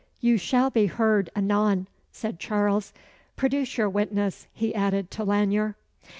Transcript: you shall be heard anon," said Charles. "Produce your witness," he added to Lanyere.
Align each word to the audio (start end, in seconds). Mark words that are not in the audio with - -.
you 0.19 0.35
shall 0.35 0.71
be 0.71 0.87
heard 0.87 1.29
anon," 1.35 1.85
said 2.11 2.39
Charles. 2.39 2.91
"Produce 3.35 3.77
your 3.77 3.87
witness," 3.87 4.47
he 4.51 4.73
added 4.73 5.11
to 5.11 5.23
Lanyere. 5.23 5.75